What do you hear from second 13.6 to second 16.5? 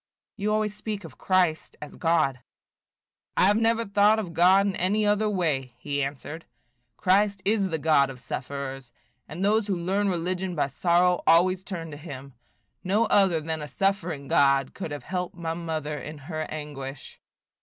a suffering God could have helped my mother in her